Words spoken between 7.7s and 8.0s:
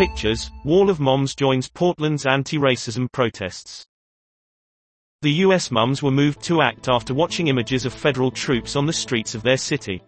of